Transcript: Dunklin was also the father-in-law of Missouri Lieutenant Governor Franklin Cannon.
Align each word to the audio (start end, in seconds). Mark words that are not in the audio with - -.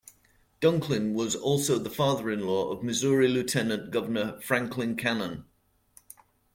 Dunklin 0.61 1.13
was 1.13 1.35
also 1.35 1.77
the 1.77 1.91
father-in-law 1.91 2.71
of 2.71 2.81
Missouri 2.81 3.27
Lieutenant 3.27 3.91
Governor 3.91 4.41
Franklin 4.41 4.95
Cannon. 4.95 5.45